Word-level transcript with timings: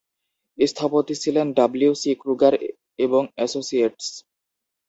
স্থপতি 0.57 1.15
ছিলেন 1.23 1.47
W. 1.57 1.91
C. 2.01 2.11
Kruger 2.21 2.53
এবং 2.99 3.21
অ্যাসোসিয়েটস। 3.35 4.07